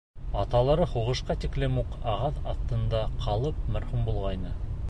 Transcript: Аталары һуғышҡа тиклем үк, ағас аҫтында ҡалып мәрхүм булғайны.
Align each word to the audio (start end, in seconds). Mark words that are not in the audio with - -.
Аталары 0.43 0.87
һуғышҡа 0.93 1.35
тиклем 1.43 1.77
үк, 1.83 1.93
ағас 2.15 2.41
аҫтында 2.55 3.05
ҡалып 3.27 3.65
мәрхүм 3.77 4.05
булғайны. 4.09 4.61